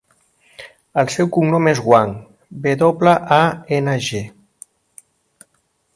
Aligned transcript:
El 1.01 1.11
seu 1.15 1.29
cognom 1.35 1.69
és 1.73 1.81
Wang: 1.91 2.15
ve 2.65 2.75
doble, 2.85 3.15
a, 3.39 3.41
ena, 3.81 3.95
ge. 4.07 4.23